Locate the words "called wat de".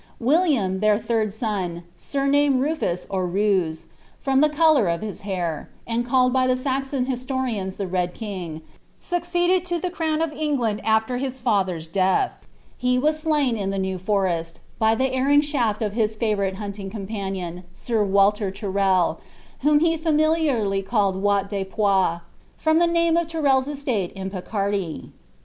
20.81-21.63